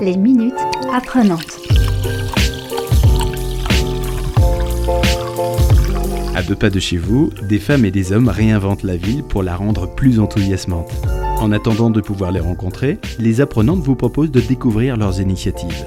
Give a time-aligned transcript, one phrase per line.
[0.00, 0.54] Les minutes
[0.94, 1.58] apprenantes.
[6.34, 9.42] À deux pas de chez vous, des femmes et des hommes réinventent la ville pour
[9.42, 10.90] la rendre plus enthousiasmante.
[11.38, 15.86] En attendant de pouvoir les rencontrer, les apprenantes vous proposent de découvrir leurs initiatives.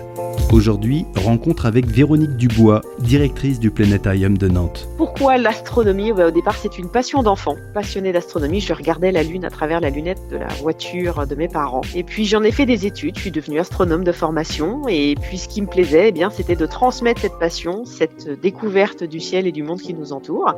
[0.54, 4.88] Aujourd'hui, rencontre avec Véronique Dubois, directrice du Planétarium de Nantes.
[4.98, 6.12] Pourquoi l'astronomie?
[6.12, 7.56] Au départ, c'est une passion d'enfant.
[7.74, 11.48] Passionnée d'astronomie, je regardais la Lune à travers la lunette de la voiture de mes
[11.48, 11.82] parents.
[11.96, 14.88] Et puis j'en ai fait des études, je suis devenue astronome de formation.
[14.88, 19.04] Et puis ce qui me plaisait, eh bien, c'était de transmettre cette passion, cette découverte
[19.04, 20.54] du ciel et du monde qui nous entoure.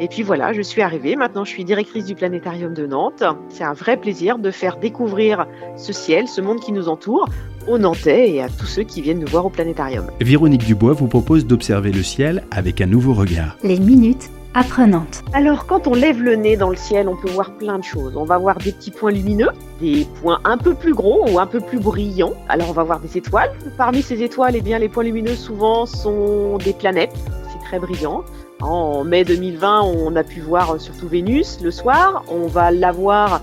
[0.00, 1.14] Et puis voilà, je suis arrivée.
[1.14, 3.22] Maintenant, je suis directrice du Planétarium de Nantes.
[3.48, 7.28] C'est un vrai plaisir de faire découvrir ce ciel, ce monde qui nous entoure
[7.68, 10.06] aux Nantais et à tous ceux qui viennent nous voir au planétarium.
[10.20, 13.56] Véronique Dubois vous propose d'observer le ciel avec un nouveau regard.
[13.62, 15.22] Les minutes apprenantes.
[15.32, 18.16] Alors quand on lève le nez dans le ciel, on peut voir plein de choses.
[18.16, 21.46] On va voir des petits points lumineux, des points un peu plus gros ou un
[21.46, 22.34] peu plus brillants.
[22.48, 23.52] Alors on va voir des étoiles.
[23.76, 27.14] Parmi ces étoiles, eh bien, les points lumineux souvent sont des planètes.
[27.52, 28.24] C'est très brillant.
[28.60, 32.24] En mai 2020, on a pu voir surtout Vénus le soir.
[32.28, 33.38] On va l'avoir euh,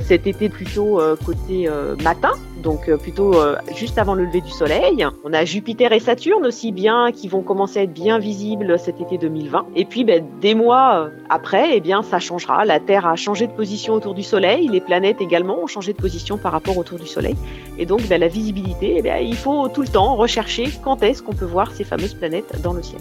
[0.00, 3.34] cet été plutôt euh, côté euh, matin, donc plutôt
[3.74, 5.06] juste avant le lever du soleil.
[5.24, 9.00] On a Jupiter et Saturne aussi bien qui vont commencer à être bien visibles cet
[9.00, 9.66] été 2020.
[9.76, 12.64] Et puis ben, des mois après, eh bien ça changera.
[12.64, 15.98] La Terre a changé de position autour du Soleil, les planètes également ont changé de
[15.98, 17.36] position par rapport autour du Soleil.
[17.78, 21.34] Et donc ben, la visibilité, eh il faut tout le temps rechercher quand est-ce qu'on
[21.34, 23.00] peut voir ces fameuses planètes dans le ciel.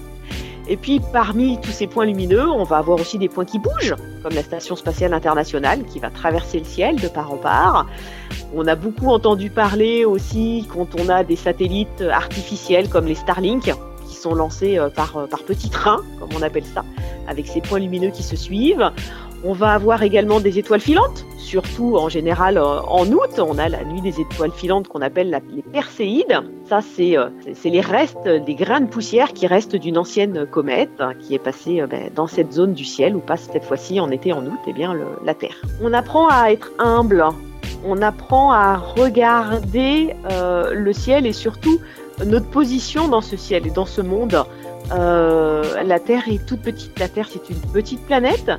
[0.67, 3.95] Et puis parmi tous ces points lumineux, on va avoir aussi des points qui bougent,
[4.23, 7.87] comme la Station spatiale internationale qui va traverser le ciel de part en part.
[8.55, 13.71] On a beaucoup entendu parler aussi quand on a des satellites artificiels comme les Starlink
[14.07, 16.83] qui sont lancés euh, par, euh, par petits trains, comme on appelle ça,
[17.27, 18.91] avec ces points lumineux qui se suivent.
[19.47, 23.37] On va avoir également des étoiles filantes, surtout en général euh, en août.
[23.37, 26.41] On a la nuit des étoiles filantes qu'on appelle les perséides.
[26.67, 31.13] Ça, euh, c'est les restes, des grains de poussière qui restent d'une ancienne comète hein,
[31.19, 34.09] qui est passée euh, ben, dans cette zone du ciel où passe cette fois-ci en
[34.09, 35.61] été, en août, eh bien la Terre.
[35.79, 37.23] On apprend à être humble.
[37.85, 40.15] On apprend à regarder
[40.73, 41.79] le ciel et surtout
[42.25, 44.43] notre position dans ce ciel et dans ce monde.
[44.89, 46.97] la Terre est toute petite.
[46.97, 48.49] La Terre, c'est une petite planète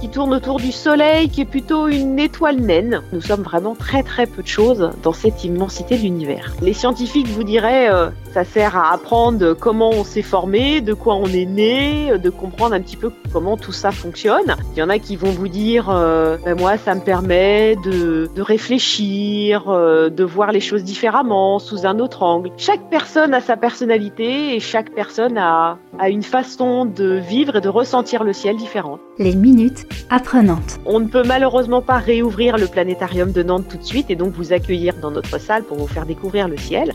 [0.00, 3.02] qui tourne autour du Soleil, qui est plutôt une étoile naine.
[3.12, 6.54] Nous sommes vraiment très très peu de choses dans cette immensité de l'univers.
[6.62, 11.16] Les scientifiques vous diraient, euh, ça sert à apprendre comment on s'est formé, de quoi
[11.16, 14.56] on est né, de comprendre un petit peu comment tout ça fonctionne.
[14.74, 18.30] Il y en a qui vont vous dire, euh, ben moi ça me permet de,
[18.34, 22.50] de réfléchir, euh, de voir les choses différemment, sous un autre angle.
[22.56, 27.60] Chaque personne a sa personnalité et chaque personne a, a une façon de vivre et
[27.60, 29.00] de ressentir le ciel différente.
[29.18, 30.78] Les minutes apprenantes.
[30.86, 34.32] On ne peut malheureusement pas réouvrir le planétarium de Nantes tout de suite et donc
[34.34, 36.92] vous accueillir dans notre salle pour vous faire découvrir le ciel.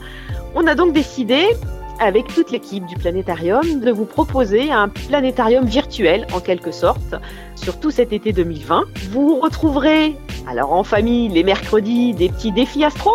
[0.58, 1.25] On a donc décidé
[2.00, 7.16] avec toute l'équipe du planétarium de vous proposer un planétarium virtuel en quelque sorte
[7.56, 8.84] sur tout cet été 2020.
[9.12, 10.16] Vous retrouverez
[10.48, 13.12] alors en famille les mercredis des petits défis astro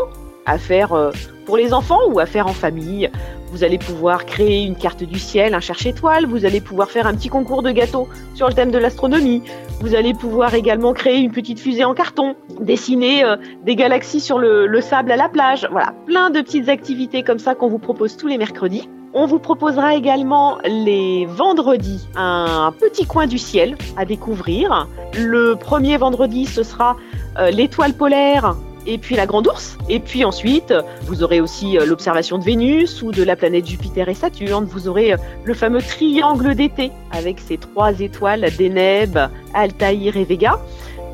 [0.47, 1.13] à faire euh,
[1.51, 3.11] pour les enfants ou à faire en famille.
[3.51, 7.15] Vous allez pouvoir créer une carte du ciel, un cherche-étoile, vous allez pouvoir faire un
[7.15, 8.07] petit concours de gâteaux
[8.37, 9.43] sur le thème de l'astronomie,
[9.81, 13.35] vous allez pouvoir également créer une petite fusée en carton, dessiner euh,
[13.65, 15.67] des galaxies sur le, le sable à la plage.
[15.73, 18.89] Voilà, plein de petites activités comme ça qu'on vous propose tous les mercredis.
[19.13, 24.87] On vous proposera également les vendredis un petit coin du ciel à découvrir.
[25.19, 26.97] Le premier vendredi, ce sera
[27.41, 28.55] euh, l'étoile polaire
[28.87, 29.77] et puis la grande ours.
[29.89, 34.09] Et puis ensuite, vous aurez aussi euh, l'observation de Vénus ou de la planète Jupiter
[34.09, 34.65] et Saturne.
[34.65, 39.19] Vous aurez euh, le fameux triangle d'été avec ces trois étoiles, Deneb,
[39.55, 40.61] Altaïr et Vega,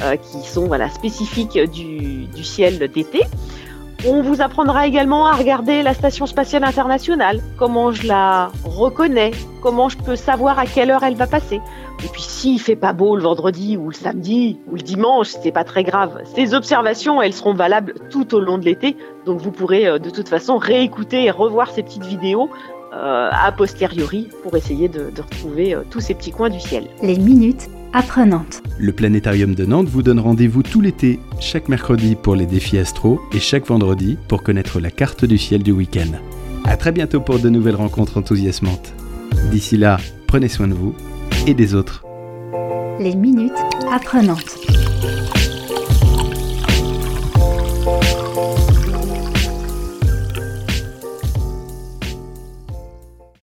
[0.02, 3.22] euh, qui sont voilà, spécifiques du, du ciel d'été.
[4.08, 9.88] On vous apprendra également à regarder la Station spatiale internationale, comment je la reconnais, comment
[9.88, 11.60] je peux savoir à quelle heure elle va passer.
[12.04, 15.50] Et puis s'il fait pas beau le vendredi ou le samedi ou le dimanche, c'est
[15.50, 16.20] pas très grave.
[16.36, 20.10] Ces observations, elles seront valables tout au long de l'été, donc vous pourrez euh, de
[20.10, 22.48] toute façon réécouter et revoir ces petites vidéos
[22.92, 26.86] euh, a posteriori pour essayer de, retrouver euh, tous ces petits coins du ciel.
[27.02, 27.68] Les minutes
[28.78, 33.22] Le Planétarium de Nantes vous donne rendez-vous tout l'été, chaque mercredi pour les défis astro
[33.32, 36.12] et chaque vendredi pour connaître la carte du ciel du week-end.
[36.66, 38.92] À très bientôt pour de nouvelles rencontres enthousiasmantes.
[39.50, 40.94] D'ici là, prenez soin de vous
[41.46, 42.04] et des autres.
[43.00, 43.52] Les minutes
[43.90, 44.65] apprenantes.